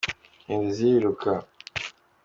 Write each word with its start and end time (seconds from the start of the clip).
inkende 0.53 0.71
ziriruka. 0.77 1.31